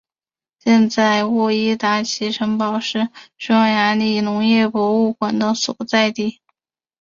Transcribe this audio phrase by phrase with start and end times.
[0.57, 3.07] 现在沃伊达奇城堡是
[3.37, 6.41] 匈牙利农业博物馆的所在地。